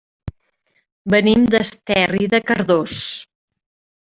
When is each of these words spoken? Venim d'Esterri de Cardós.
Venim 1.15 1.43
d'Esterri 1.57 2.31
de 2.33 2.41
Cardós. 2.49 2.97